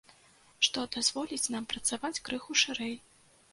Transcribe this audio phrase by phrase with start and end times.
[0.67, 2.99] Што дазволіць нам працаваць крыху шырэй.